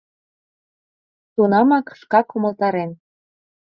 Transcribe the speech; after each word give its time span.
Тунамак 1.33 1.85
шкак 1.99 2.27
умылтарен. 2.35 2.91